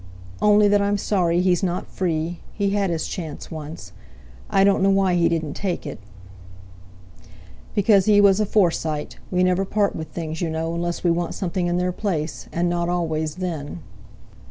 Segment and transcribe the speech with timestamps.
[0.41, 2.39] "Only that I'm sorry he's not free.
[2.53, 3.93] He had his chance once.
[4.49, 5.99] I don't know why he didn't take it."
[7.75, 11.35] "Because he was a Forsyte; we never part with things, you know, unless we want
[11.35, 13.81] something in their place; and not always then."